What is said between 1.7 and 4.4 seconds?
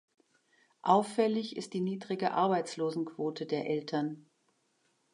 die niedrige Arbeitslosenquote der Eltern.